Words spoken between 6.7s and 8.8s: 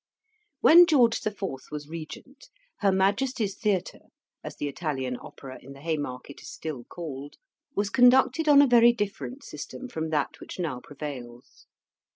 called, was conducted on a